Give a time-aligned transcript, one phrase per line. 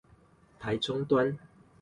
[0.57, 1.37] 台中端